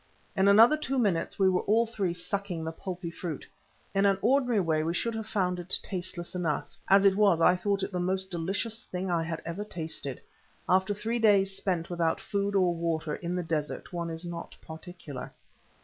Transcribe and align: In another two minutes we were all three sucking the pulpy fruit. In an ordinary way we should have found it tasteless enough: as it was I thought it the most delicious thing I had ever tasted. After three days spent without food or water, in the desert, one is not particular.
In 0.35 0.47
another 0.47 0.77
two 0.77 0.97
minutes 0.97 1.37
we 1.37 1.47
were 1.47 1.61
all 1.61 1.85
three 1.85 2.15
sucking 2.15 2.63
the 2.63 2.71
pulpy 2.71 3.11
fruit. 3.11 3.45
In 3.93 4.07
an 4.07 4.17
ordinary 4.23 4.59
way 4.59 4.81
we 4.81 4.95
should 4.95 5.13
have 5.13 5.27
found 5.27 5.59
it 5.59 5.77
tasteless 5.83 6.33
enough: 6.33 6.75
as 6.87 7.05
it 7.05 7.15
was 7.15 7.39
I 7.39 7.55
thought 7.55 7.83
it 7.83 7.91
the 7.91 7.99
most 7.99 8.31
delicious 8.31 8.81
thing 8.81 9.11
I 9.11 9.21
had 9.21 9.43
ever 9.45 9.63
tasted. 9.63 10.19
After 10.67 10.95
three 10.95 11.19
days 11.19 11.55
spent 11.55 11.91
without 11.91 12.19
food 12.19 12.55
or 12.55 12.73
water, 12.73 13.17
in 13.17 13.35
the 13.35 13.43
desert, 13.43 13.93
one 13.93 14.09
is 14.09 14.25
not 14.25 14.55
particular. 14.63 15.31